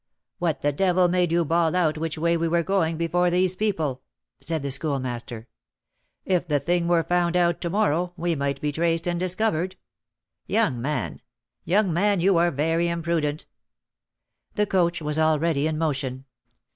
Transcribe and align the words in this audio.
"What 0.39 0.61
the 0.61 0.71
devil 0.71 1.07
made 1.07 1.31
you 1.31 1.45
bawl 1.45 1.75
out 1.75 1.95
which 1.95 2.17
way 2.17 2.35
we 2.35 2.47
were 2.47 2.63
going 2.63 2.97
before 2.97 3.29
these 3.29 3.55
people?" 3.55 4.01
said 4.39 4.63
the 4.63 4.71
Schoolmaster. 4.71 5.47
"If 6.25 6.47
the 6.47 6.59
thing 6.59 6.87
were 6.87 7.03
found 7.03 7.37
out 7.37 7.61
to 7.61 7.69
morrow, 7.69 8.11
we 8.17 8.33
might 8.33 8.59
be 8.61 8.71
traced 8.71 9.05
and 9.07 9.19
discovered. 9.19 9.75
Young 10.47 10.81
man, 10.81 11.21
young 11.65 11.93
man, 11.93 12.19
you 12.19 12.35
are 12.37 12.49
very 12.49 12.87
imprudent!" 12.89 13.45
The 14.55 14.65
coach 14.65 15.03
was 15.03 15.19
already 15.19 15.67
in 15.67 15.77
motion. 15.77 16.25